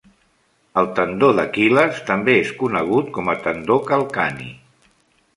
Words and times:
El 0.81 0.87
tendó 0.99 1.27
d'Aquil·les 1.39 1.99
també 2.07 2.35
és 2.45 2.53
conegut 2.61 3.11
com 3.19 3.29
a 3.33 3.35
tendó 3.43 3.77
calcani. 3.91 4.49